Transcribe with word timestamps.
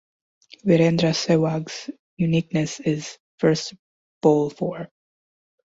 Virendra 0.65 1.13
Sehwag's 1.13 1.91
uniqueness 2.17 2.79
is 2.79 3.19
first 3.37 3.75
bowl 4.23 4.49
four. 4.49 4.89